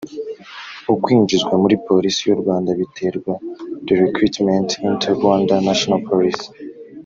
[0.93, 3.33] Ukwinjizwa muri Polisi y u Rwanda biterwa
[3.85, 6.45] The recruitment into Rwanda National Police